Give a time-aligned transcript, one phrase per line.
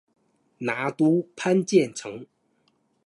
[0.57, 2.25] 拿督潘健成